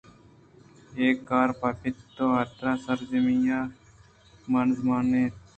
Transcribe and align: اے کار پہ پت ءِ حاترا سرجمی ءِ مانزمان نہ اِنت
اے 0.97 1.07
کار 1.27 1.49
پہ 1.59 1.69
پت 1.79 1.97
ءِ 2.23 2.33
حاترا 2.35 2.73
سرجمی 2.85 3.37
ءِ 3.65 3.73
مانزمان 4.51 5.03
نہ 5.11 5.17
اِنت 5.21 5.35